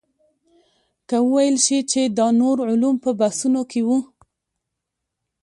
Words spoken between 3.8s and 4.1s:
وو.